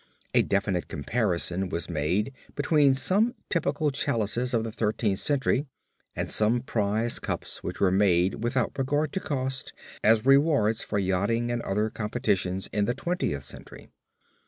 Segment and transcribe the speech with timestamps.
[0.33, 5.67] A definite comparison, was made between some typical chalices of the Thirteenth Century
[6.15, 11.51] and some prize cups which were made without regard to cost, as rewards for yachting
[11.51, 13.91] and other competitions in the Twentieth Century.